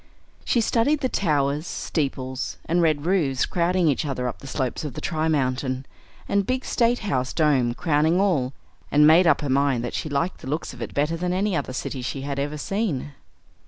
She 0.43 0.61
studied 0.61 1.01
the 1.01 1.09
towers, 1.09 1.67
steeples, 1.67 2.57
and 2.65 2.81
red 2.81 3.05
roofs 3.05 3.45
crowding 3.45 3.87
each 3.87 4.03
other 4.03 4.27
up 4.27 4.39
the 4.39 4.47
slopes 4.47 4.83
of 4.83 4.95
the 4.95 4.99
Tri 4.99 5.27
Mountain, 5.27 5.85
and 6.27 6.41
the 6.41 6.45
big 6.45 6.65
State 6.65 6.97
House 7.05 7.33
dome 7.33 7.75
crowning 7.75 8.19
all, 8.19 8.51
and 8.89 9.05
made 9.05 9.27
up 9.27 9.41
her 9.41 9.47
mind 9.49 9.83
that 9.83 9.93
she 9.93 10.09
liked 10.09 10.39
the 10.41 10.49
looks 10.49 10.73
of 10.73 10.81
it 10.81 10.95
better 10.95 11.15
than 11.17 11.33
any 11.33 11.55
other 11.55 11.71
city 11.71 12.01
she 12.01 12.21
had 12.21 12.39
ever 12.39 12.57
seen. 12.57 13.11